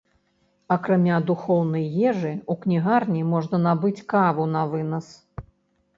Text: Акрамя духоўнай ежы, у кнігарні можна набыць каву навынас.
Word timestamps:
Акрамя 0.75 1.17
духоўнай 1.27 1.85
ежы, 2.13 2.33
у 2.53 2.57
кнігарні 2.65 3.21
можна 3.35 3.57
набыць 3.67 4.05
каву 4.15 4.51
навынас. 4.59 5.17